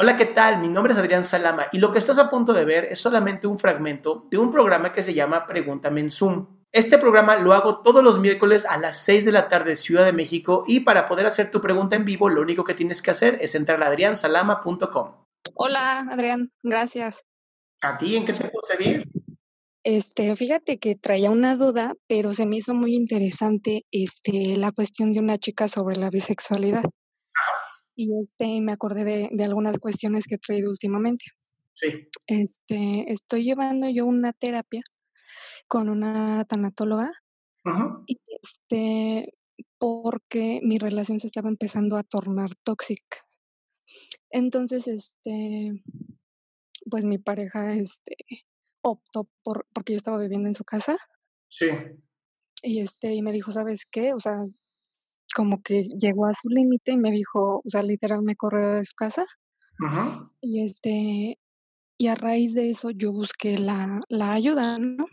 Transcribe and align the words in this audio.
Hola, 0.00 0.16
¿qué 0.16 0.26
tal? 0.26 0.60
Mi 0.60 0.68
nombre 0.68 0.92
es 0.92 0.98
Adrián 1.00 1.24
Salama 1.24 1.66
y 1.72 1.78
lo 1.78 1.90
que 1.90 1.98
estás 1.98 2.18
a 2.18 2.30
punto 2.30 2.52
de 2.52 2.64
ver 2.64 2.84
es 2.84 3.00
solamente 3.00 3.48
un 3.48 3.58
fragmento 3.58 4.28
de 4.30 4.38
un 4.38 4.52
programa 4.52 4.92
que 4.92 5.02
se 5.02 5.12
llama 5.12 5.44
Pregúntame 5.44 5.98
en 5.98 6.12
Zoom. 6.12 6.46
Este 6.70 6.98
programa 6.98 7.34
lo 7.34 7.52
hago 7.52 7.82
todos 7.82 8.04
los 8.04 8.20
miércoles 8.20 8.64
a 8.64 8.78
las 8.78 9.02
6 9.02 9.24
de 9.24 9.32
la 9.32 9.48
tarde 9.48 9.74
Ciudad 9.74 10.04
de 10.04 10.12
México 10.12 10.62
y 10.68 10.80
para 10.80 11.08
poder 11.08 11.26
hacer 11.26 11.50
tu 11.50 11.60
pregunta 11.60 11.96
en 11.96 12.04
vivo 12.04 12.28
lo 12.28 12.42
único 12.42 12.62
que 12.62 12.74
tienes 12.74 13.02
que 13.02 13.10
hacer 13.10 13.38
es 13.40 13.56
entrar 13.56 13.82
a 13.82 13.88
adriansalama.com. 13.88 15.14
Hola, 15.54 16.06
Adrián, 16.12 16.52
gracias. 16.62 17.24
¿A 17.80 17.98
ti 17.98 18.14
en 18.14 18.24
qué 18.24 18.34
te 18.34 18.44
puedo 18.44 18.62
servir? 18.62 19.02
Este, 19.82 20.36
fíjate 20.36 20.78
que 20.78 20.94
traía 20.94 21.30
una 21.32 21.56
duda, 21.56 21.94
pero 22.06 22.32
se 22.34 22.46
me 22.46 22.58
hizo 22.58 22.72
muy 22.72 22.94
interesante 22.94 23.84
este, 23.90 24.54
la 24.58 24.70
cuestión 24.70 25.10
de 25.12 25.18
una 25.18 25.38
chica 25.38 25.66
sobre 25.66 25.96
la 25.96 26.08
bisexualidad. 26.08 26.84
Y 28.00 28.16
este, 28.16 28.60
me 28.60 28.70
acordé 28.70 29.02
de, 29.02 29.28
de 29.32 29.44
algunas 29.44 29.76
cuestiones 29.78 30.26
que 30.28 30.36
he 30.36 30.38
traído 30.38 30.70
últimamente. 30.70 31.24
Sí. 31.72 32.08
Este, 32.28 33.10
estoy 33.10 33.42
llevando 33.42 33.88
yo 33.88 34.06
una 34.06 34.32
terapia 34.32 34.82
con 35.66 35.88
una 35.88 36.44
tanatóloga 36.44 37.10
Ajá. 37.64 38.00
y 38.06 38.20
este, 38.40 39.34
porque 39.78 40.60
mi 40.62 40.78
relación 40.78 41.18
se 41.18 41.26
estaba 41.26 41.48
empezando 41.48 41.96
a 41.96 42.04
tornar 42.04 42.50
tóxica. 42.62 43.18
Entonces, 44.30 44.86
este, 44.86 45.82
pues 46.88 47.04
mi 47.04 47.18
pareja, 47.18 47.74
este, 47.74 48.16
optó 48.80 49.28
por, 49.42 49.66
porque 49.72 49.94
yo 49.94 49.96
estaba 49.96 50.18
viviendo 50.18 50.46
en 50.46 50.54
su 50.54 50.62
casa 50.62 50.96
Sí. 51.48 51.66
y 52.62 52.78
este, 52.78 53.12
y 53.12 53.22
me 53.22 53.32
dijo, 53.32 53.50
¿sabes 53.50 53.86
qué? 53.90 54.14
O 54.14 54.20
sea, 54.20 54.38
como 55.38 55.62
que 55.62 55.84
llegó 55.84 56.26
a 56.26 56.34
su 56.34 56.48
límite 56.48 56.90
y 56.90 56.96
me 56.96 57.12
dijo, 57.12 57.62
o 57.64 57.68
sea, 57.68 57.80
literal 57.84 58.22
me 58.22 58.34
corrió 58.34 58.72
de 58.72 58.84
su 58.84 58.92
casa 58.96 59.24
Ajá. 59.86 60.28
y 60.40 60.64
este, 60.64 61.38
y 61.96 62.06
a 62.08 62.16
raíz 62.16 62.54
de 62.54 62.70
eso 62.70 62.90
yo 62.90 63.12
busqué 63.12 63.56
la, 63.56 64.00
la 64.08 64.32
ayuda, 64.32 64.80
¿no? 64.80 65.06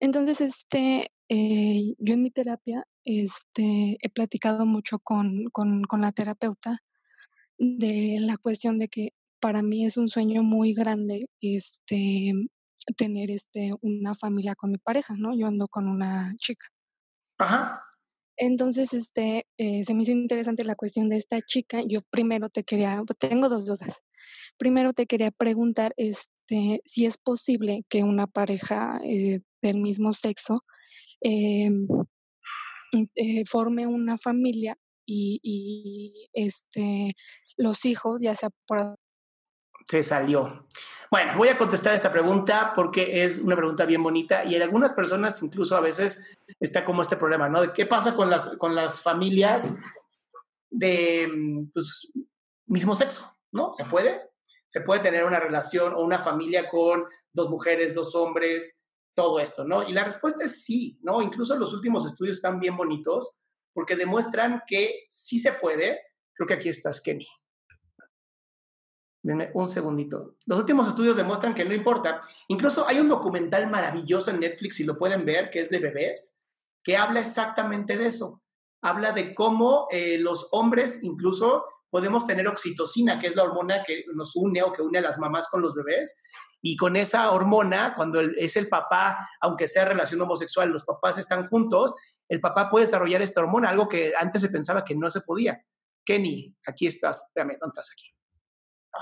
Entonces, 0.00 0.40
este, 0.40 1.12
eh, 1.28 1.94
yo 1.96 2.14
en 2.14 2.22
mi 2.22 2.32
terapia, 2.32 2.84
este, 3.04 3.98
he 4.00 4.10
platicado 4.10 4.66
mucho 4.66 4.98
con, 4.98 5.44
con, 5.52 5.84
con 5.84 6.00
la 6.00 6.10
terapeuta 6.10 6.80
de 7.58 8.16
la 8.18 8.36
cuestión 8.36 8.78
de 8.78 8.88
que 8.88 9.10
para 9.38 9.62
mí 9.62 9.86
es 9.86 9.96
un 9.96 10.08
sueño 10.08 10.42
muy 10.42 10.74
grande, 10.74 11.30
este, 11.40 12.32
tener, 12.96 13.30
este, 13.30 13.74
una 13.80 14.16
familia 14.16 14.56
con 14.56 14.72
mi 14.72 14.78
pareja, 14.78 15.14
¿no? 15.16 15.38
Yo 15.38 15.46
ando 15.46 15.68
con 15.68 15.86
una 15.86 16.34
chica. 16.36 16.66
Ajá. 17.38 17.80
Entonces, 18.44 18.92
este, 18.92 19.46
eh, 19.56 19.84
se 19.84 19.94
me 19.94 20.02
hizo 20.02 20.10
interesante 20.10 20.64
la 20.64 20.74
cuestión 20.74 21.08
de 21.08 21.16
esta 21.16 21.40
chica. 21.42 21.80
Yo 21.86 22.00
primero 22.10 22.48
te 22.48 22.64
quería, 22.64 23.00
tengo 23.20 23.48
dos 23.48 23.66
dudas. 23.66 24.02
Primero 24.58 24.92
te 24.92 25.06
quería 25.06 25.30
preguntar, 25.30 25.94
este, 25.96 26.82
si 26.84 27.06
es 27.06 27.18
posible 27.18 27.84
que 27.88 28.02
una 28.02 28.26
pareja 28.26 29.00
eh, 29.04 29.42
del 29.62 29.76
mismo 29.76 30.12
sexo 30.12 30.64
eh, 31.20 31.70
mm, 31.70 33.04
eh, 33.14 33.44
forme 33.46 33.86
una 33.86 34.18
familia 34.18 34.76
y, 35.06 35.38
y, 35.44 36.28
este, 36.32 37.12
los 37.56 37.84
hijos, 37.84 38.22
ya 38.22 38.34
sea 38.34 38.50
por 38.66 38.96
Se 39.86 40.02
salió. 40.02 40.66
Bueno, 41.12 41.36
voy 41.36 41.48
a 41.48 41.58
contestar 41.58 41.92
esta 41.92 42.10
pregunta 42.10 42.72
porque 42.74 43.22
es 43.22 43.36
una 43.36 43.54
pregunta 43.54 43.84
bien 43.84 44.02
bonita 44.02 44.46
y 44.46 44.54
en 44.54 44.62
algunas 44.62 44.94
personas 44.94 45.42
incluso 45.42 45.76
a 45.76 45.82
veces 45.82 46.24
está 46.58 46.86
como 46.86 47.02
este 47.02 47.18
problema, 47.18 47.50
¿no? 47.50 47.60
De 47.60 47.74
qué 47.74 47.84
pasa 47.84 48.16
con 48.16 48.30
las, 48.30 48.56
con 48.56 48.74
las 48.74 49.02
familias 49.02 49.76
de 50.70 51.68
pues, 51.74 52.10
mismo 52.64 52.94
sexo, 52.94 53.26
¿no? 53.52 53.74
¿Se 53.74 53.84
puede? 53.84 54.22
Se 54.66 54.80
puede 54.80 55.02
tener 55.02 55.24
una 55.24 55.38
relación 55.38 55.92
o 55.92 56.02
una 56.02 56.18
familia 56.18 56.66
con 56.70 57.04
dos 57.34 57.50
mujeres, 57.50 57.92
dos 57.92 58.14
hombres, 58.14 58.82
todo 59.14 59.38
esto, 59.38 59.66
¿no? 59.66 59.86
Y 59.86 59.92
la 59.92 60.04
respuesta 60.04 60.46
es 60.46 60.64
sí, 60.64 60.98
¿no? 61.02 61.20
Incluso 61.20 61.54
los 61.56 61.74
últimos 61.74 62.06
estudios 62.06 62.36
están 62.36 62.58
bien 62.58 62.74
bonitos 62.74 63.38
porque 63.74 63.96
demuestran 63.96 64.62
que 64.66 65.04
sí 65.10 65.38
se 65.38 65.52
puede. 65.52 66.00
Creo 66.32 66.46
que 66.46 66.54
aquí 66.54 66.70
estás, 66.70 67.02
Kenny. 67.02 67.26
Denme 69.22 69.50
un 69.54 69.68
segundito. 69.68 70.36
Los 70.46 70.58
últimos 70.58 70.88
estudios 70.88 71.16
demuestran 71.16 71.54
que 71.54 71.64
no 71.64 71.72
importa. 71.72 72.20
Incluso 72.48 72.86
hay 72.88 72.98
un 72.98 73.08
documental 73.08 73.70
maravilloso 73.70 74.30
en 74.30 74.40
Netflix, 74.40 74.76
si 74.76 74.84
lo 74.84 74.98
pueden 74.98 75.24
ver, 75.24 75.48
que 75.50 75.60
es 75.60 75.70
de 75.70 75.78
bebés, 75.78 76.44
que 76.82 76.96
habla 76.96 77.20
exactamente 77.20 77.96
de 77.96 78.06
eso. 78.06 78.42
Habla 78.82 79.12
de 79.12 79.32
cómo 79.32 79.86
eh, 79.92 80.18
los 80.18 80.48
hombres 80.50 81.04
incluso 81.04 81.64
podemos 81.88 82.26
tener 82.26 82.48
oxitocina, 82.48 83.20
que 83.20 83.28
es 83.28 83.36
la 83.36 83.44
hormona 83.44 83.84
que 83.84 84.06
nos 84.12 84.34
une 84.34 84.60
o 84.62 84.72
que 84.72 84.82
une 84.82 84.98
a 84.98 85.02
las 85.02 85.18
mamás 85.18 85.48
con 85.48 85.62
los 85.62 85.74
bebés. 85.74 86.20
Y 86.60 86.76
con 86.76 86.96
esa 86.96 87.30
hormona, 87.30 87.94
cuando 87.94 88.20
es 88.20 88.56
el 88.56 88.68
papá, 88.68 89.28
aunque 89.40 89.68
sea 89.68 89.84
relación 89.84 90.20
homosexual, 90.20 90.68
los 90.70 90.84
papás 90.84 91.18
están 91.18 91.46
juntos, 91.48 91.94
el 92.28 92.40
papá 92.40 92.70
puede 92.70 92.86
desarrollar 92.86 93.22
esta 93.22 93.40
hormona, 93.40 93.68
algo 93.68 93.88
que 93.88 94.14
antes 94.18 94.40
se 94.40 94.48
pensaba 94.48 94.84
que 94.84 94.96
no 94.96 95.10
se 95.10 95.20
podía. 95.20 95.64
Kenny, 96.04 96.56
aquí 96.66 96.88
estás. 96.88 97.24
Espérame, 97.26 97.58
¿dónde 97.60 97.72
estás 97.72 97.90
aquí? 97.92 98.08
Oh, 98.94 99.00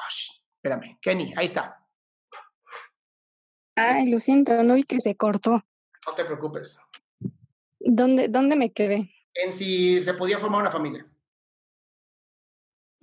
espérame, 0.56 0.98
Kenny, 1.00 1.32
ahí 1.36 1.46
está. 1.46 1.76
Ay, 3.76 4.10
lo 4.10 4.20
siento, 4.20 4.62
no 4.62 4.74
vi 4.74 4.82
que 4.84 5.00
se 5.00 5.16
cortó. 5.16 5.52
No 6.06 6.14
te 6.14 6.24
preocupes. 6.24 6.80
¿Dónde, 7.78 8.28
dónde 8.28 8.56
me 8.56 8.72
quedé? 8.72 9.10
En 9.34 9.52
si 9.52 10.02
se 10.04 10.14
podía 10.14 10.38
formar 10.38 10.60
una 10.60 10.70
familia. 10.70 11.06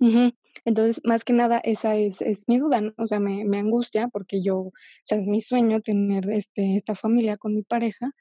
Uh 0.00 0.06
-huh. 0.06 0.36
Entonces, 0.64 1.00
más 1.04 1.24
que 1.24 1.32
nada, 1.32 1.58
esa 1.58 1.96
es, 1.96 2.20
es 2.20 2.48
mi 2.48 2.58
duda, 2.58 2.80
¿no? 2.80 2.92
O 2.98 3.06
sea, 3.06 3.20
me, 3.20 3.44
me, 3.44 3.58
angustia 3.58 4.08
porque 4.08 4.42
yo, 4.42 4.56
o 4.58 4.72
sea, 5.04 5.18
es 5.18 5.26
mi 5.26 5.40
sueño 5.40 5.80
tener 5.80 6.28
este, 6.30 6.76
esta 6.76 6.94
familia 6.94 7.36
con 7.36 7.54
mi 7.54 7.62
pareja, 7.62 8.12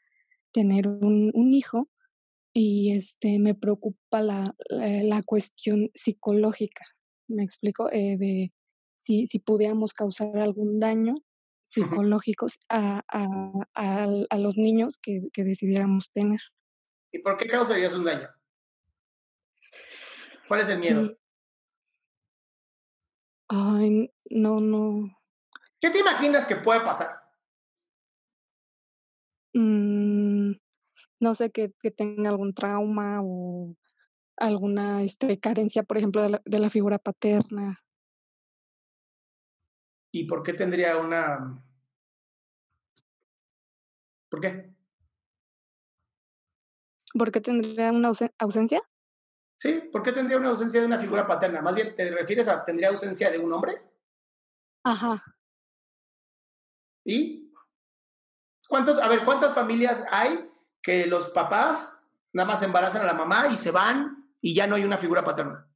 tener 0.51 0.87
un, 0.87 1.31
un 1.33 1.53
hijo 1.53 1.89
y 2.53 2.93
este, 2.93 3.39
me 3.39 3.53
preocupa 3.53 4.21
la, 4.21 4.55
la, 4.69 5.03
la 5.03 5.23
cuestión 5.23 5.91
psicológica, 5.93 6.85
me 7.27 7.43
explico, 7.43 7.91
eh, 7.91 8.17
de 8.17 8.53
si, 9.07 9.25
si 9.25 9.39
pudiéramos 9.39 9.93
causar 9.93 10.37
algún 10.37 10.79
daño 10.79 11.15
psicológico 11.63 12.47
a, 12.69 13.01
a, 13.07 13.25
a, 13.73 14.07
a 14.29 14.37
los 14.37 14.57
niños 14.57 14.97
que, 15.01 15.29
que, 15.31 15.43
decidiéramos 15.43 16.11
tener. 16.11 16.41
¿Y 17.11 17.19
por 17.19 17.37
qué 17.37 17.47
causarías 17.47 17.93
un 17.93 18.03
daño? 18.03 18.27
¿Cuál 20.47 20.61
es 20.61 20.69
el 20.69 20.79
miedo? 20.79 21.03
Mm. 21.03 21.15
Ay, 23.49 24.11
no, 24.29 24.59
no. 24.59 25.09
¿Qué 25.79 25.89
te 25.89 25.99
imaginas 25.99 26.45
que 26.45 26.57
puede 26.57 26.81
pasar? 26.81 27.07
Mm, 29.53 30.51
no 31.21 31.35
sé, 31.35 31.49
que, 31.51 31.71
que, 31.79 31.91
tenga 31.91 32.29
algún 32.29 32.53
trauma 32.53 33.21
o, 33.23 33.73
alguna 34.35 35.03
este, 35.03 35.39
carencia, 35.39 35.83
por 35.83 35.97
ejemplo, 35.97 36.21
de 36.23 36.29
la, 36.29 36.41
de 36.43 36.59
la 36.59 36.69
figura 36.69 36.99
paterna. 36.99 37.81
¿Y 40.11 40.25
por 40.25 40.43
qué 40.43 40.53
tendría 40.53 40.97
una... 40.97 41.63
¿Por 44.29 44.41
qué? 44.41 44.73
¿Por 47.17 47.31
qué 47.31 47.41
tendría 47.41 47.91
una 47.91 48.11
ausencia? 48.39 48.81
Sí, 49.59 49.89
¿por 49.91 50.03
qué 50.03 50.11
tendría 50.11 50.37
una 50.37 50.49
ausencia 50.49 50.79
de 50.79 50.85
una 50.85 50.99
figura 50.99 51.25
paterna? 51.25 51.61
Más 51.61 51.73
bien, 51.73 51.95
¿te 51.95 52.11
refieres 52.11 52.47
a 52.47 52.63
tendría 52.63 52.89
ausencia 52.89 53.31
de 53.31 53.39
un 53.39 53.51
hombre? 53.51 53.81
Ajá. 54.83 55.23
¿Y? 57.03 57.53
¿Cuántos, 58.67 58.99
a 58.99 59.07
ver, 59.07 59.25
cuántas 59.25 59.53
familias 59.53 60.05
hay 60.11 60.49
que 60.81 61.07
los 61.07 61.29
papás 61.29 62.05
nada 62.33 62.47
más 62.47 62.61
embarazan 62.61 63.01
a 63.01 63.05
la 63.05 63.13
mamá 63.13 63.47
y 63.47 63.57
se 63.57 63.71
van 63.71 64.31
y 64.41 64.53
ya 64.53 64.67
no 64.67 64.75
hay 64.75 64.83
una 64.83 64.97
figura 64.97 65.23
paterna? 65.23 65.67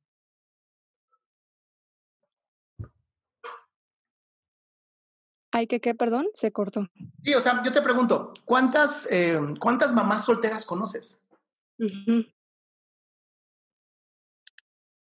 ¿Hay 5.51 5.68
que 5.68 5.81
qué, 5.81 5.94
perdón? 5.94 6.27
Se 6.33 6.51
cortó. 6.51 6.88
Sí, 7.24 7.33
o 7.33 7.42
sea, 7.42 7.62
yo 7.63 7.71
te 7.71 7.81
pregunto, 7.81 8.33
¿cuántas, 8.45 9.07
eh, 9.12 9.38
¿cuántas 9.59 9.94
mamás 9.94 10.25
solteras 10.25 10.65
conoces? 10.65 11.21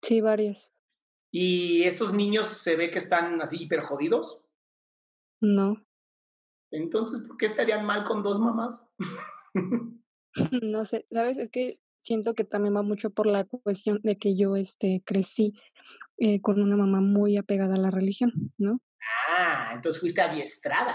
Sí, 0.02 0.20
varias. 0.20 0.74
¿Y 1.30 1.82
estos 1.82 2.12
niños 2.12 2.46
se 2.46 2.76
ve 2.76 2.90
que 2.90 2.98
están 2.98 3.40
así 3.42 3.62
hiper 3.62 3.80
jodidos? 3.80 4.40
No. 5.40 5.84
Entonces, 6.70 7.26
¿por 7.26 7.36
qué 7.36 7.46
estarían 7.46 7.84
mal 7.84 8.04
con 8.04 8.22
dos 8.22 8.38
mamás? 8.38 8.88
no 10.62 10.84
sé, 10.84 11.06
¿sabes? 11.10 11.38
Es 11.38 11.50
que 11.50 11.80
siento 12.00 12.34
que 12.34 12.44
también 12.44 12.76
va 12.76 12.82
mucho 12.82 13.10
por 13.10 13.26
la 13.26 13.44
cuestión 13.44 14.00
de 14.02 14.18
que 14.18 14.36
yo 14.36 14.56
este, 14.56 15.02
crecí 15.04 15.54
eh, 16.16 16.40
con 16.40 16.60
una 16.62 16.76
mamá 16.76 17.00
muy 17.00 17.36
apegada 17.36 17.74
a 17.74 17.78
la 17.78 17.90
religión, 17.90 18.52
¿no? 18.56 18.80
Ah, 19.28 19.72
entonces 19.74 20.00
fuiste 20.00 20.20
adiestrada. 20.20 20.94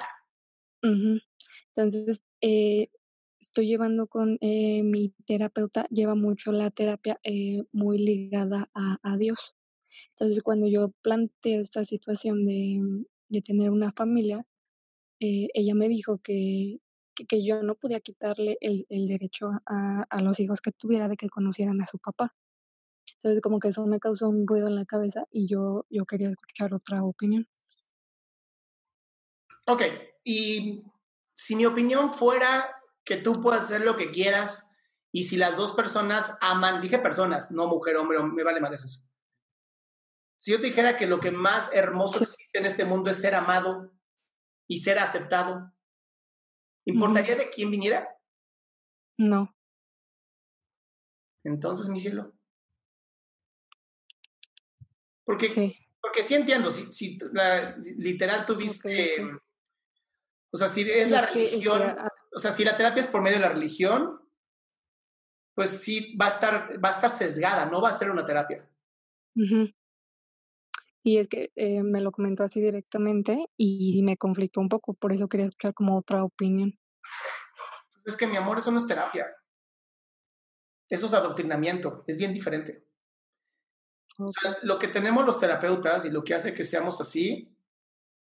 Entonces, 1.76 2.22
eh, 2.42 2.90
estoy 3.44 3.68
llevando 3.68 4.08
con 4.08 4.38
eh, 4.42 4.84
mi 4.84 5.14
terapeuta, 5.26 5.86
lleva 5.90 6.16
mucho 6.16 6.52
la 6.52 6.72
terapia 6.72 7.20
eh, 7.24 7.64
muy 7.72 7.98
ligada 7.98 8.70
a, 8.74 8.98
a, 9.04 9.18
Dios. 9.18 9.56
Entonces, 10.12 10.42
cuando 10.44 10.68
yo 10.68 10.92
planteo 11.02 11.62
esta 11.62 11.84
situación 11.84 12.46
de, 12.46 12.82
de 13.30 13.42
tener 13.42 13.70
una 13.70 13.92
familia, 13.92 14.46
eh, 15.20 15.50
ella 15.54 15.76
me 15.76 15.90
dijo 15.90 16.20
que, 16.20 16.80
que, 17.16 17.46
yo 17.46 17.64
no 17.64 17.76
podía 17.76 18.00
quitarle 18.00 18.58
el, 18.62 18.86
el 18.90 19.08
derecho 19.08 19.52
a, 19.66 20.04
a, 20.10 20.22
los 20.22 20.40
hijos 20.40 20.62
que 20.62 20.72
tuviera 20.72 21.08
de 21.08 21.18
que 21.18 21.30
conocieran 21.30 21.82
a 21.82 21.88
su 21.88 22.00
papá. 22.00 22.34
Entonces, 23.18 23.42
como 23.42 23.60
que 23.60 23.70
eso 23.70 23.86
me 23.86 24.00
causó 24.00 24.30
un 24.30 24.48
ruido 24.48 24.68
en 24.68 24.76
la 24.76 24.86
cabeza 24.86 25.26
y 25.32 25.48
yo, 25.48 25.86
yo 25.90 26.06
quería 26.06 26.30
escuchar 26.30 26.74
otra 26.74 27.04
opinión. 27.04 27.48
Ok, 29.68 29.82
y 30.24 30.84
si 31.34 31.56
mi 31.56 31.66
opinión 31.66 32.12
fuera 32.14 32.76
que 33.06 33.18
tú 33.18 33.34
puedas 33.42 33.66
hacer 33.66 33.82
lo 33.82 33.96
que 33.96 34.12
quieras 34.12 34.76
y 35.12 35.24
si 35.24 35.38
las 35.38 35.56
dos 35.58 35.74
personas 35.74 36.38
aman, 36.42 36.82
dije 36.82 37.00
personas, 37.00 37.52
no 37.52 37.68
mujer, 37.68 37.98
hombre, 37.98 38.22
me 38.22 38.44
vale 38.44 38.60
más 38.60 38.84
eso. 38.84 39.10
Si 40.36 40.52
yo 40.52 40.60
te 40.60 40.68
dijera 40.68 40.98
que 40.98 41.08
lo 41.08 41.20
que 41.20 41.32
más 41.32 41.74
hermoso 41.74 42.20
sí. 42.20 42.24
existe 42.24 42.60
en 42.60 42.66
este 42.66 42.86
mundo 42.86 43.10
es 43.10 43.22
ser 43.22 43.36
amado 43.36 43.94
y 44.68 44.80
ser 44.80 45.00
aceptado, 45.00 45.72
¿importaría 46.86 47.36
uh 47.36 47.38
-huh. 47.38 47.44
de 47.46 47.50
quién 47.50 47.72
viniera? 47.72 48.10
No. 49.18 49.56
Entonces, 51.46 51.88
mi 51.88 52.00
cielo. 52.00 52.34
Porque 55.26 55.48
sí, 55.48 55.78
porque 56.02 56.24
sí 56.24 56.36
entiendo, 56.36 56.70
si, 56.70 56.92
si 56.92 57.18
la, 57.32 57.78
literal 57.78 58.46
tuviste, 58.46 59.14
okay, 59.14 59.24
okay. 59.24 59.38
O 60.54 60.58
sea, 60.58 60.68
si 60.68 60.82
es 60.82 61.10
la 61.10 61.26
religión, 61.26 61.82
es 61.82 61.96
que, 61.96 62.02
o 62.36 62.40
sea, 62.40 62.52
si 62.52 62.64
la 62.64 62.78
terapia 62.78 63.02
es 63.02 63.08
por 63.08 63.24
medio 63.24 63.38
de 63.38 63.44
la 63.44 63.54
religión, 63.54 64.22
pues 65.56 65.72
sí 65.72 66.16
va 66.16 66.28
a 66.28 66.30
estar, 66.30 66.84
va 66.84 66.90
a 66.90 66.92
estar 66.92 67.10
sesgada, 67.10 67.66
no 67.66 67.82
va 67.82 67.90
a 67.90 67.94
ser 67.94 68.12
una 68.12 68.24
terapia. 68.24 68.70
Uh 69.36 69.42
-huh. 69.42 69.76
Y 71.04 71.18
es 71.18 71.28
que 71.28 71.52
eh, 71.56 71.82
me 71.82 72.02
lo 72.02 72.12
comentó 72.12 72.44
así 72.44 72.62
directamente 72.62 73.48
y 73.58 74.02
me 74.04 74.16
conflictó 74.16 74.62
un 74.62 74.70
poco, 74.70 74.94
por 74.94 75.12
eso 75.12 75.28
quería 75.28 75.48
escuchar 75.48 75.74
como 75.74 75.98
otra 75.98 76.24
opinión. 76.24 76.80
Pues 77.92 78.14
es 78.14 78.16
que 78.16 78.28
mi 78.28 78.38
amor, 78.38 78.60
eso 78.60 78.72
no 78.72 78.78
es 78.78 78.86
terapia. 78.86 79.36
Eso 80.88 81.08
es 81.08 81.14
adoctrinamiento, 81.16 82.04
es 82.06 82.18
bien 82.18 82.32
diferente. 82.32 82.86
Okay. 84.18 84.26
O 84.28 84.32
sea, 84.32 84.58
lo 84.62 84.78
que 84.78 84.88
tenemos 84.88 85.26
los 85.26 85.40
terapeutas 85.40 86.06
y 86.06 86.12
lo 86.12 86.24
que 86.24 86.36
hace 86.36 86.54
que 86.54 86.64
seamos 86.64 87.02
así 87.02 87.53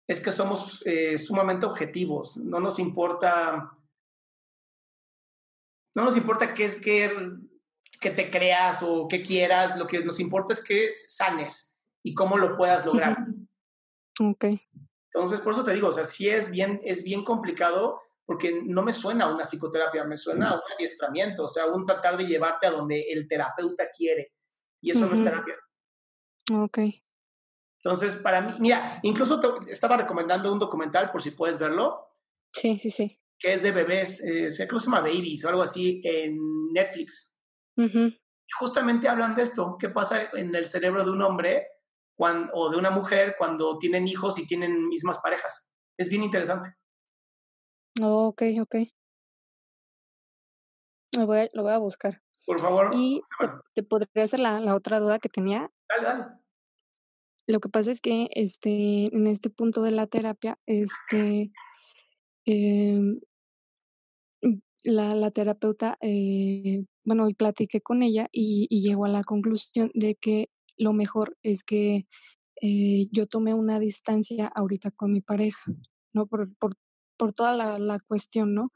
es 0.09 0.21
que 0.21 0.33
somos 0.33 0.83
eh, 0.87 1.19
sumamente 1.19 1.67
objetivos. 1.67 2.37
No 2.37 2.61
nos 2.61 2.79
importa 2.79 3.77
no 5.97 6.05
nos 6.05 6.17
importa 6.19 6.53
qué 6.53 6.67
es 6.67 6.77
que, 6.77 7.11
que 8.03 8.11
te 8.11 8.31
creas 8.31 8.83
o 8.83 9.09
qué 9.09 9.23
quieras, 9.23 9.79
lo 9.79 9.87
que 9.87 10.05
nos 10.05 10.21
importa 10.21 10.53
es 10.53 10.63
que 10.63 10.93
sanes 11.07 11.81
y 12.03 12.13
cómo 12.13 12.37
lo 12.37 12.55
puedas 12.55 12.85
lograr. 12.85 13.17
Ok. 14.21 14.45
Entonces, 15.11 15.41
por 15.41 15.55
eso 15.55 15.65
te 15.65 15.73
digo, 15.73 15.89
o 15.89 15.93
sea, 15.93 16.05
sí 16.05 16.29
es 16.29 16.51
bien, 16.51 16.79
es 16.85 17.03
bien 17.03 17.25
complicado 17.25 17.99
porque 18.27 18.61
no 18.63 18.83
me 18.83 18.93
suena 18.93 19.33
una 19.33 19.45
psicoterapia, 19.45 20.05
me 20.05 20.19
suena 20.19 20.51
a 20.51 20.55
un 20.57 20.61
adiestramiento, 20.75 21.45
o 21.45 21.49
sea, 21.49 21.65
un 21.67 21.87
tratar 21.87 22.19
de 22.19 22.27
llevarte 22.27 22.67
a 22.67 22.73
donde 22.73 23.01
el 23.11 23.27
terapeuta 23.27 23.89
quiere. 23.89 24.35
Y 24.83 24.91
eso 24.91 25.07
uh 25.07 25.09
-huh. 25.09 25.11
no 25.13 25.17
es 25.17 25.25
terapia. 25.25 25.55
Ok. 26.53 26.79
Entonces, 27.87 28.17
para 28.17 28.41
mí, 28.41 28.53
mira, 28.59 28.99
incluso 29.03 29.39
te 29.41 29.71
estaba 29.71 29.97
recomendando 29.97 30.53
un 30.53 30.59
documental 30.59 31.11
por 31.13 31.23
si 31.23 31.31
puedes 31.31 31.59
verlo. 31.59 32.09
Sí, 32.53 32.79
sí, 32.79 32.91
sí 32.91 33.21
que 33.39 33.55
es 33.55 33.63
de 33.63 33.73
bebés, 33.73 34.25
eh, 34.25 34.49
creo 34.57 34.79
que 34.79 34.81
se 34.81 34.87
llama 34.87 35.01
Babies 35.01 35.45
o 35.45 35.49
algo 35.49 35.63
así, 35.63 36.01
en 36.05 36.39
Netflix. 36.73 37.41
Uh 37.77 37.83
-huh. 37.83 38.13
Y 38.13 38.53
justamente 38.59 39.09
hablan 39.09 39.35
de 39.35 39.43
esto, 39.43 39.77
qué 39.79 39.89
pasa 39.89 40.31
en 40.33 40.55
el 40.55 40.67
cerebro 40.67 41.05
de 41.05 41.11
un 41.11 41.23
hombre 41.23 41.69
cuando, 42.17 42.53
o 42.55 42.71
de 42.71 42.79
una 42.79 42.91
mujer 42.91 43.35
cuando 43.37 43.77
tienen 43.79 44.09
hijos 44.09 44.39
y 44.39 44.47
tienen 44.47 44.89
mismas 44.89 45.19
parejas. 45.19 45.73
Es 45.99 46.09
bien 46.09 46.23
interesante. 46.23 46.75
Oh, 48.01 48.29
ok, 48.29 48.43
ok. 48.61 48.77
Lo 51.19 51.27
voy 51.27 51.39
a, 51.39 51.51
lo 51.53 51.63
voy 51.63 51.73
a 51.73 51.79
buscar. 51.79 52.23
Por 52.47 52.61
favor. 52.61 52.91
Y 52.95 53.23
te, 53.39 53.49
te, 53.75 53.83
podría 53.83 54.25
hacer 54.25 54.41
la, 54.41 54.61
la, 54.61 54.75
otra 54.75 55.01
duda 55.01 55.19
que 55.19 55.29
tenía. 55.29 55.71
Dale, 55.89 56.03
dale. 56.03 56.25
Lo 57.47 57.61
que 57.61 57.69
pasa 57.69 57.93
es 57.93 58.01
que 58.01 58.29
este, 58.33 59.15
en 59.15 59.27
este 59.27 59.51
punto 59.51 59.83
de 59.83 59.93
la 59.93 60.07
terapia, 60.07 60.59
este, 60.67 61.53
eh, 62.47 63.01
la, 64.83 65.15
la, 65.15 65.31
terapeuta, 65.31 65.97
eh, 66.01 66.85
bueno, 67.05 67.29
platiqué 67.37 67.81
con 67.81 68.03
ella 68.03 68.29
y, 68.33 68.67
y, 68.71 68.83
llegó 68.83 69.05
a 69.05 69.09
la 69.09 69.25
conclusión 69.25 69.91
de 69.95 70.17
que 70.17 70.49
lo 70.77 70.93
mejor 70.93 71.37
es 71.43 71.63
que 71.63 72.07
eh, 72.63 73.09
yo 73.13 73.27
tomé 73.27 73.55
una 73.55 73.79
distancia 73.79 74.47
ahorita 74.49 74.91
con 74.91 75.13
mi 75.13 75.21
pareja, 75.21 75.73
¿no? 76.13 76.27
Por, 76.27 76.55
por, 76.57 76.75
por 77.17 77.33
toda 77.33 77.55
la, 77.55 77.79
la, 77.79 77.99
cuestión, 78.01 78.55
¿no? 78.55 78.73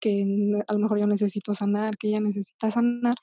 Que 0.00 0.24
a 0.66 0.72
lo 0.72 0.78
mejor 0.78 1.00
yo 1.00 1.06
necesito 1.06 1.54
sanar, 1.54 1.96
que 1.96 2.08
ella 2.08 2.20
necesita 2.20 2.70
sanar. 2.70 3.14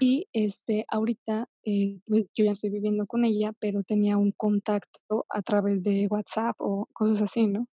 Y 0.00 0.28
este, 0.32 0.84
ahorita, 0.88 1.48
eh, 1.64 2.00
pues 2.06 2.30
yo 2.34 2.44
ya 2.44 2.52
estoy 2.52 2.70
viviendo 2.70 3.06
con 3.06 3.24
ella, 3.24 3.52
pero 3.58 3.82
tenía 3.82 4.16
un 4.16 4.32
contacto 4.32 5.26
a 5.28 5.42
través 5.42 5.82
de 5.82 6.06
WhatsApp 6.08 6.56
o 6.58 6.88
cosas 6.92 7.22
así, 7.22 7.46
¿no? 7.46 7.68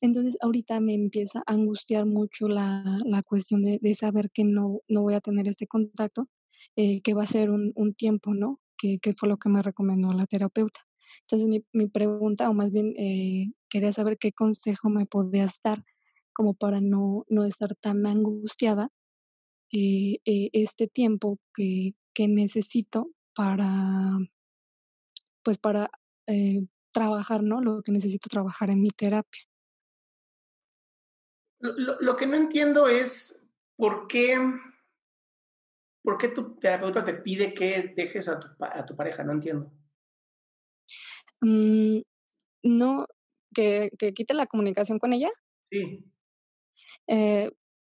Entonces 0.00 0.36
ahorita 0.40 0.80
me 0.80 0.94
empieza 0.94 1.40
a 1.46 1.52
angustiar 1.54 2.06
mucho 2.06 2.48
la, 2.48 2.82
la 3.04 3.22
cuestión 3.22 3.62
de, 3.62 3.78
de, 3.80 3.94
saber 3.94 4.30
que 4.30 4.44
no, 4.44 4.80
no 4.88 5.02
voy 5.02 5.14
a 5.14 5.20
tener 5.20 5.48
este 5.48 5.66
contacto, 5.66 6.28
eh, 6.76 7.00
que 7.02 7.14
va 7.14 7.22
a 7.24 7.26
ser 7.26 7.50
un, 7.50 7.72
un 7.74 7.94
tiempo, 7.94 8.34
¿no? 8.34 8.60
Que, 8.76 8.98
que, 9.00 9.14
fue 9.14 9.28
lo 9.28 9.36
que 9.38 9.48
me 9.48 9.62
recomendó 9.62 10.12
la 10.12 10.26
terapeuta. 10.26 10.80
Entonces 11.24 11.48
mi, 11.48 11.64
mi 11.72 11.88
pregunta, 11.88 12.48
o 12.50 12.54
más 12.54 12.72
bien 12.72 12.94
eh, 12.96 13.52
quería 13.68 13.92
saber 13.92 14.18
qué 14.18 14.32
consejo 14.32 14.88
me 14.88 15.06
podías 15.06 15.60
dar 15.62 15.84
como 16.32 16.54
para 16.54 16.80
no, 16.80 17.24
no 17.28 17.44
estar 17.44 17.74
tan 17.76 18.06
angustiada 18.06 18.90
eh, 19.72 20.20
este 20.24 20.86
tiempo 20.86 21.38
que, 21.54 21.94
que 22.14 22.28
necesito 22.28 23.10
para, 23.34 24.18
pues 25.42 25.58
para 25.58 25.90
eh, 26.26 26.66
trabajar, 26.92 27.42
¿no? 27.42 27.60
Lo 27.60 27.82
que 27.82 27.92
necesito 27.92 28.28
trabajar 28.28 28.70
en 28.70 28.82
mi 28.82 28.90
terapia. 28.90 29.42
Lo, 31.60 32.00
lo, 32.00 32.16
que 32.16 32.26
no 32.26 32.36
entiendo 32.36 32.88
es 32.88 33.46
por 33.76 34.06
qué, 34.06 34.38
por 36.02 36.16
qué 36.16 36.28
tu 36.28 36.56
terapeuta 36.56 37.04
te 37.04 37.14
pide 37.14 37.52
que 37.52 37.92
dejes 37.94 38.28
a 38.28 38.40
tu, 38.40 38.48
a 38.58 38.86
tu 38.86 38.96
pareja, 38.96 39.22
no 39.24 39.32
entiendo. 39.32 39.70
Mm, 41.42 42.00
no, 42.62 43.06
que, 43.54 43.90
que, 43.98 44.12
quite 44.12 44.34
la 44.34 44.46
comunicación 44.46 44.98
con 44.98 45.12
ella. 45.12 45.30
Sí. 45.70 46.04
Eh, 47.06 47.50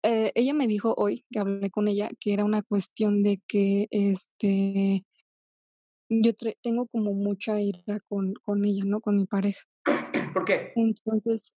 eh, 0.03 0.33
ella 0.35 0.55
me 0.55 0.67
dijo 0.67 0.95
hoy 0.97 1.25
que 1.31 1.39
hablé 1.39 1.71
con 1.71 1.89
ella 1.89 2.11
que 2.19 2.33
era 2.33 2.45
una 2.45 2.63
cuestión 2.63 3.23
de 3.23 3.41
que 3.47 3.89
este 3.91 5.05
yo 6.11 6.33
tengo 6.61 6.89
como 6.89 7.15
mucha 7.15 7.61
ira 7.61 8.01
con, 8.09 8.35
con 8.35 8.65
ella, 8.65 8.83
¿no? 8.85 9.01
Con 9.01 9.17
mi 9.17 9.27
pareja. 9.27 9.63
¿Por 10.35 10.45
qué? 10.45 10.73
Entonces, 10.75 11.55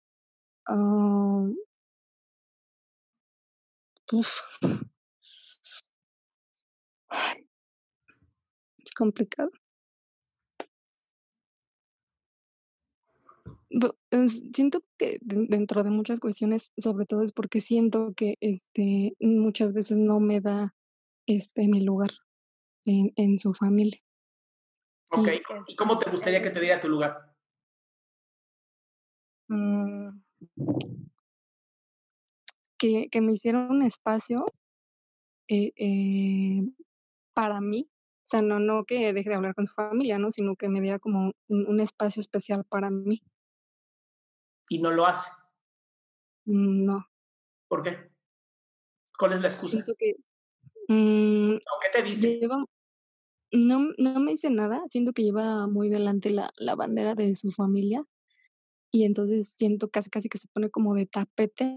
uh, 0.67 1.55
uf, 4.11 4.41
es 8.77 8.91
complicado. 8.93 9.51
Siento 14.53 14.83
que 14.97 15.17
dentro 15.21 15.83
de 15.83 15.91
muchas 15.91 16.19
cuestiones, 16.19 16.73
sobre 16.77 17.05
todo 17.05 17.23
es 17.23 17.31
porque 17.31 17.59
siento 17.59 18.13
que 18.15 18.35
este 18.41 19.15
muchas 19.19 19.73
veces 19.73 19.97
no 19.97 20.19
me 20.19 20.41
da 20.41 20.75
este 21.25 21.67
mi 21.69 21.81
lugar 21.81 22.09
en, 22.83 23.13
en 23.15 23.39
su 23.39 23.53
familia. 23.53 23.99
Ok, 25.09 25.29
¿y 25.67 25.75
cómo 25.75 25.99
te 25.99 26.09
gustaría 26.09 26.41
que 26.41 26.49
te 26.49 26.59
diera 26.59 26.79
tu 26.79 26.89
lugar? 26.89 27.33
Mm. 29.47 30.21
que, 32.77 33.09
que 33.09 33.21
me 33.21 33.33
hiciera 33.33 33.67
un 33.69 33.81
espacio 33.81 34.45
eh, 35.49 35.73
eh, 35.75 36.61
para 37.33 37.59
mí, 37.59 37.89
o 37.91 38.23
sea, 38.23 38.41
no, 38.41 38.59
no 38.59 38.85
que 38.85 39.11
deje 39.13 39.29
de 39.29 39.35
hablar 39.35 39.53
con 39.55 39.65
su 39.65 39.73
familia, 39.73 40.17
¿no? 40.17 40.31
Sino 40.31 40.55
que 40.55 40.69
me 40.69 40.79
diera 40.79 40.99
como 40.99 41.33
un 41.47 41.79
espacio 41.81 42.21
especial 42.21 42.63
para 42.63 42.89
mí 42.89 43.21
y 44.71 44.79
no 44.79 44.91
lo 44.91 45.05
hace. 45.05 45.29
Mm, 46.45 46.85
no. 46.85 47.05
¿Por 47.67 47.83
qué? 47.83 48.09
¿Cuál 49.19 49.33
es 49.33 49.41
la 49.41 49.49
excusa? 49.49 49.83
Que, 49.99 50.15
mm, 50.87 51.57
¿Qué 51.57 51.89
te 51.91 52.03
dice? 52.03 52.39
no, 53.51 53.89
no 53.97 54.19
me 54.21 54.31
dice 54.31 54.49
nada, 54.49 54.81
siento 54.87 55.11
que 55.11 55.23
lleva 55.23 55.67
muy 55.67 55.89
delante 55.89 56.29
la, 56.29 56.53
la 56.55 56.75
bandera 56.75 57.15
de 57.15 57.35
su 57.35 57.51
familia 57.51 58.05
y 58.91 59.03
entonces 59.03 59.49
siento 59.49 59.89
casi 59.89 60.09
casi 60.09 60.29
que 60.29 60.37
se 60.37 60.47
pone 60.47 60.69
como 60.69 60.95
de 60.95 61.05
tapete 61.05 61.75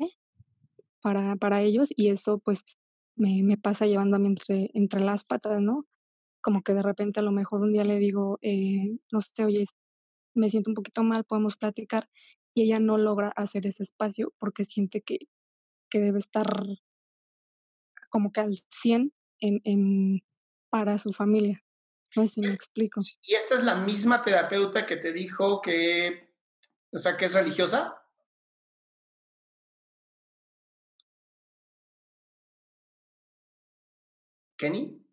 para, 1.02 1.34
para 1.34 1.62
ellos 1.62 1.88
y 1.90 2.10
eso 2.10 2.38
pues 2.38 2.64
me, 3.16 3.42
me 3.42 3.56
pasa 3.56 3.86
llevándome 3.86 4.28
entre, 4.28 4.70
entre 4.72 5.00
las 5.00 5.24
patas, 5.24 5.60
¿no? 5.60 5.84
Como 6.40 6.62
que 6.62 6.74
de 6.74 6.82
repente 6.84 7.18
a 7.18 7.24
lo 7.24 7.32
mejor 7.32 7.60
un 7.60 7.72
día 7.72 7.84
le 7.84 7.98
digo, 7.98 8.38
eh, 8.40 8.98
no 9.10 9.20
sé, 9.20 9.44
oye, 9.44 9.64
me 10.32 10.48
siento 10.48 10.70
un 10.70 10.74
poquito 10.74 11.02
mal, 11.02 11.24
podemos 11.24 11.56
platicar 11.56 12.08
y 12.54 12.62
ella 12.62 12.78
no 12.78 12.96
logra 12.96 13.30
hacer 13.37 13.66
ese 13.66 13.82
espacio 13.82 14.32
porque 14.38 14.64
siente 14.64 15.02
que, 15.02 15.18
que 15.90 16.00
debe 16.00 16.18
estar 16.18 16.46
como 18.08 18.30
que 18.32 18.40
al 18.40 18.56
100 18.70 19.12
en, 19.40 19.61
en, 19.64 20.23
para 20.70 20.99
su 20.99 21.12
familia. 21.12 21.61
No 22.14 22.23
sé 22.23 22.34
si 22.34 22.40
me 22.42 22.52
explico. 22.52 23.02
¿Y 23.23 23.34
esta 23.34 23.56
es 23.56 23.64
la 23.64 23.75
misma 23.75 24.23
terapeuta 24.23 24.87
que 24.87 24.96
te 24.96 25.12
dijo 25.12 25.61
que, 25.61 26.32
o 26.92 26.99
sea, 26.99 27.16
que 27.16 27.25
es 27.25 27.34
religiosa? 27.34 28.00
¿Kenny? 34.56 35.04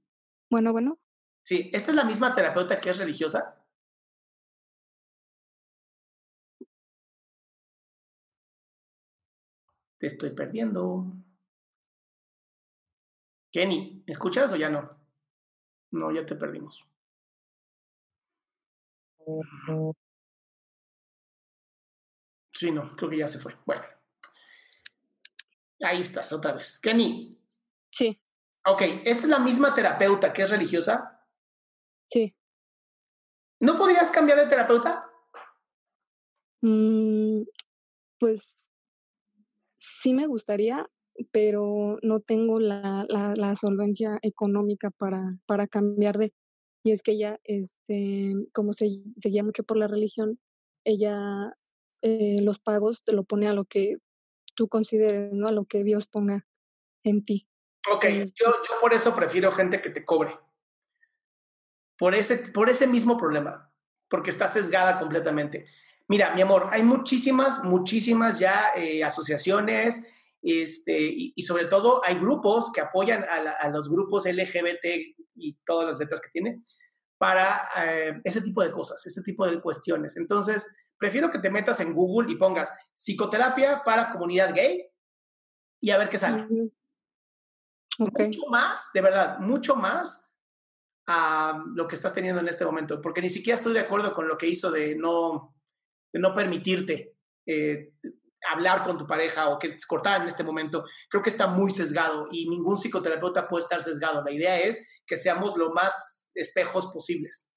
Bueno, 0.51 0.71
bueno. 0.71 0.99
Sí, 1.43 1.71
¿esta 1.73 1.89
es 1.89 1.95
la 1.95 2.03
misma 2.03 2.35
terapeuta 2.35 2.79
que 2.79 2.91
es 2.91 2.99
religiosa? 2.99 3.60
Te 10.01 10.07
estoy 10.07 10.31
perdiendo. 10.31 11.05
Kenny, 13.51 14.03
¿me 14.07 14.11
escuchas 14.11 14.51
o 14.51 14.55
ya 14.55 14.67
no? 14.67 14.97
No, 15.91 16.11
ya 16.11 16.25
te 16.25 16.35
perdimos. 16.35 16.83
Sí, 22.51 22.71
no, 22.71 22.95
creo 22.95 23.11
que 23.11 23.17
ya 23.17 23.27
se 23.27 23.37
fue. 23.37 23.55
Bueno. 23.63 23.83
Ahí 25.83 26.01
estás, 26.01 26.33
otra 26.33 26.53
vez. 26.53 26.79
Kenny. 26.79 27.39
Sí. 27.91 28.19
Ok, 28.65 28.81
¿esta 29.05 29.11
es 29.11 29.29
la 29.29 29.37
misma 29.37 29.75
terapeuta 29.75 30.33
que 30.33 30.41
es 30.41 30.49
religiosa? 30.49 31.27
Sí. 32.09 32.35
¿No 33.59 33.77
podrías 33.77 34.09
cambiar 34.09 34.39
de 34.39 34.47
terapeuta? 34.47 35.07
Mm, 36.61 37.43
pues 38.17 38.60
sí 39.81 40.13
me 40.13 40.27
gustaría, 40.27 40.87
pero 41.31 41.97
no 42.03 42.19
tengo 42.19 42.59
la, 42.59 43.05
la, 43.09 43.33
la 43.35 43.55
solvencia 43.55 44.19
económica 44.21 44.91
para, 44.91 45.37
para 45.45 45.67
cambiar 45.67 46.17
de... 46.17 46.33
Y 46.83 46.91
es 46.91 47.01
que 47.01 47.11
ella, 47.11 47.39
este, 47.43 48.33
como 48.53 48.73
se 48.73 49.03
seguía 49.17 49.43
mucho 49.43 49.63
por 49.63 49.77
la 49.77 49.87
religión, 49.87 50.39
ella 50.83 51.53
eh, 52.01 52.37
los 52.41 52.59
pagos 52.59 53.03
te 53.03 53.13
lo 53.13 53.23
pone 53.23 53.47
a 53.47 53.53
lo 53.53 53.65
que 53.65 53.97
tú 54.55 54.67
consideres, 54.67 55.31
¿no? 55.33 55.47
A 55.47 55.51
lo 55.51 55.65
que 55.65 55.83
Dios 55.83 56.07
ponga 56.07 56.45
en 57.03 57.23
ti. 57.23 57.47
Ok, 57.91 58.05
yo, 58.05 58.45
yo 58.45 58.79
por 58.79 58.93
eso 58.93 59.15
prefiero 59.15 59.51
gente 59.51 59.81
que 59.81 59.89
te 59.89 60.05
cobre. 60.05 60.37
Por 61.97 62.15
ese, 62.15 62.37
por 62.37 62.69
ese 62.69 62.87
mismo 62.87 63.17
problema, 63.17 63.71
porque 64.09 64.31
está 64.31 64.47
sesgada 64.47 64.99
completamente. 64.99 65.65
Mira, 66.11 66.35
mi 66.35 66.41
amor, 66.41 66.67
hay 66.71 66.83
muchísimas, 66.83 67.63
muchísimas 67.63 68.37
ya 68.37 68.73
eh, 68.75 69.01
asociaciones 69.01 70.03
este, 70.41 70.99
y, 70.99 71.41
sobre 71.43 71.67
todo 71.67 72.01
hay 72.03 72.15
grupos 72.15 72.69
que 72.73 72.81
apoyan 72.81 73.23
a, 73.23 73.69
los 73.69 73.89
grupos 73.89 74.25
LGBT 74.25 75.15
y 75.35 75.53
todas 75.65 75.89
las 75.89 75.99
letras 75.99 76.19
que 76.19 76.29
tiene 76.29 76.63
para 77.17 77.69
eh, 77.77 78.19
ese 78.25 78.41
tipo 78.41 78.61
de 78.61 78.71
cosas, 78.71 79.05
este 79.07 79.21
tipo 79.21 79.49
de 79.49 79.61
cuestiones. 79.61 80.17
Entonces, 80.17 80.67
prefiero 80.97 81.31
que 81.31 81.39
te 81.39 81.49
metas 81.49 81.79
en 81.79 81.93
Google 81.93 82.29
y 82.29 82.35
pongas 82.35 82.73
psicoterapia 82.93 83.81
para 83.85 84.11
comunidad 84.11 84.53
gay 84.53 84.85
y 85.79 85.91
a 85.91 85.97
ver 85.97 86.09
qué 86.09 86.17
sale. 86.17 86.45
Mucho 87.97 88.47
más, 88.49 88.89
de 88.93 88.99
verdad, 88.99 89.39
mucho 89.39 89.77
más 89.77 90.29
a 91.07 91.63
lo 91.73 91.87
que 91.87 91.95
estás 91.95 92.13
teniendo 92.13 92.41
en 92.41 92.49
este 92.49 92.65
momento, 92.65 93.01
porque 93.01 93.21
ni 93.21 93.29
siquiera 93.29 93.55
estoy 93.55 93.71
de 93.71 93.79
acuerdo 93.79 94.13
con 94.13 94.27
lo 94.27 94.37
que 94.37 94.47
hizo 94.47 94.69
de 94.69 94.97
no, 94.97 95.55
de 96.13 96.19
no 96.19 96.33
permitirte 96.33 97.15
eh, 97.45 97.93
hablar 98.49 98.83
con 98.83 98.97
tu 98.97 99.05
pareja 99.05 99.49
o 99.49 99.59
que 99.59 99.77
cortar 99.87 100.21
en 100.21 100.27
este 100.27 100.43
momento, 100.43 100.83
creo 101.09 101.21
que 101.21 101.29
está 101.29 101.47
muy 101.47 101.71
sesgado 101.71 102.25
y 102.31 102.49
ningún 102.49 102.77
psicoterapeuta 102.77 103.47
puede 103.47 103.63
estar 103.63 103.81
sesgado. 103.81 104.23
La 104.23 104.31
idea 104.31 104.59
es 104.59 105.01
que 105.05 105.17
seamos 105.17 105.57
lo 105.57 105.71
más 105.71 106.29
espejos 106.33 106.91
posibles. 106.91 107.51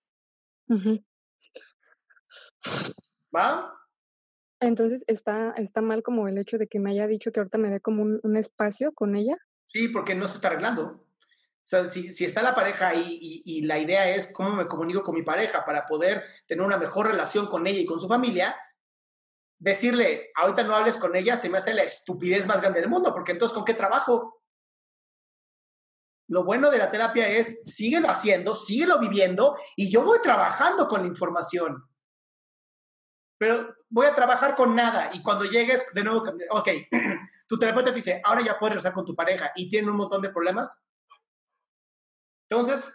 ¿Va? 3.35 3.73
Entonces, 4.61 5.05
¿está, 5.07 5.53
¿está 5.57 5.83
mal 5.83 6.03
como 6.03 6.29
el 6.29 6.39
hecho 6.39 6.59
de 6.59 6.69
que 6.69 6.79
me 6.79 6.91
haya 6.91 7.07
dicho 7.07 7.33
que 7.33 7.41
ahorita 7.41 7.59
me 7.59 7.71
dé 7.71 7.81
como 7.81 8.03
un, 8.03 8.21
un 8.23 8.37
espacio 8.37 8.93
con 8.93 9.15
ella? 9.15 9.37
Sí, 9.67 9.89
porque 9.89 10.15
no 10.15 10.29
se 10.29 10.37
está 10.37 10.49
arreglando. 10.49 11.07
O 11.65 11.67
sea, 11.67 11.89
si, 11.89 12.11
está 12.23 12.43
la 12.43 12.55
pareja 12.55 12.89
ahí 12.89 13.19
y, 13.21 13.43
y, 13.47 13.63
la 13.63 13.79
idea 13.79 14.15
es 14.15 14.31
cómo 14.31 14.51
me 14.51 14.69
comunico 14.69 15.03
con 15.03 15.15
mi 15.15 15.23
pareja 15.23 15.65
para 15.65 15.87
poder 15.87 16.23
tener 16.47 16.63
una 16.63 16.77
mejor 16.77 17.07
relación 17.07 17.47
con 17.47 17.67
ella 17.67 17.79
y 17.79 17.87
con 17.87 17.99
su 17.99 18.07
familia, 18.07 18.55
decirle, 19.59 20.31
ahorita 20.37 20.63
no 20.63 20.75
hables 20.75 20.99
con 20.99 21.17
ella, 21.17 21.39
se 21.39 21.49
me 21.49 21.57
hace 21.57 21.73
la 21.73 21.83
estupidez 21.83 22.47
más 22.47 22.61
grande 22.61 22.81
del 22.81 22.91
mundo, 22.91 23.15
porque 23.15 23.33
entonces, 23.33 23.55
¿con 23.55 23.65
qué 23.65 23.73
trabajo? 23.73 24.43
Lo 26.29 26.45
bueno 26.45 26.71
de 26.71 26.77
la 26.77 26.91
terapia 26.91 27.29
es, 27.29 27.63
síguelo 27.65 28.11
haciendo, 28.11 28.55
síguelo 28.55 28.99
viviendo, 29.01 29.57
y 29.75 29.91
yo 29.91 30.05
voy 30.05 30.19
trabajando 30.21 30.87
con 30.87 31.01
la 31.01 31.09
información. 31.09 31.83
Pero 33.39 33.75
voy 33.89 34.07
a 34.07 34.15
trabajar 34.15 34.55
con 34.55 34.75
nada, 34.75 35.09
y 35.15 35.23
cuando 35.23 35.47
llegues, 35.47 35.87
de 35.95 36.05
nuevo, 36.05 36.23
ok, 36.51 36.69
tu 37.49 37.59
terapeuta 37.59 37.89
te 37.89 37.97
dice, 37.97 38.21
ahora 38.23 38.43
ya 38.43 38.59
puedes 38.59 38.75
regresar 38.75 38.93
con 38.93 39.07
tu 39.07 39.15
pareja, 39.15 39.51
y 39.57 39.71
tiene 39.71 39.91
un 39.91 39.97
montón 39.97 40.21
de 40.21 40.29
problemas, 40.29 40.85
entonces, 42.55 42.93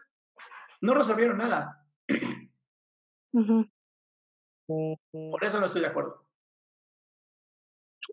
no 0.82 0.94
resolvieron 0.94 1.38
nada. 1.38 1.86
Por 4.68 5.44
eso 5.44 5.60
no 5.60 5.66
estoy 5.66 5.82
de 5.82 5.88
acuerdo. 5.88 6.28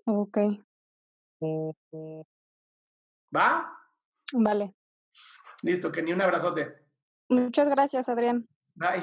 Ok. 0.06 0.38
¿Va? 3.34 3.78
Vale. 4.32 4.74
Listo, 5.62 5.92
que 5.92 6.02
ni 6.02 6.12
un 6.12 6.22
abrazote. 6.22 6.86
Muchas 7.28 7.68
gracias, 7.70 8.08
Adrián. 8.08 8.48
Bye. 8.74 9.02